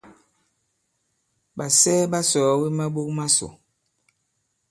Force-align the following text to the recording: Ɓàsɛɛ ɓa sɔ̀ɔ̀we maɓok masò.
Ɓàsɛɛ 1.57 2.09
ɓa 2.11 2.19
sɔ̀ɔ̀we 2.29 2.67
maɓok 2.77 3.07
masò. 3.17 3.47